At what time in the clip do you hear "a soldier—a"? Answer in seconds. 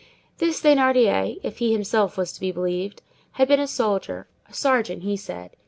3.59-4.51